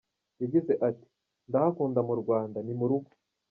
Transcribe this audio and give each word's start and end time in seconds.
Yagize 0.41 0.71
ati 0.89 1.07
“Ndahakunda 1.47 1.99
mu 2.07 2.13
Rwanda, 2.21 2.57
ni 2.65 2.73
mu 2.79 2.85
rugo. 2.89 3.11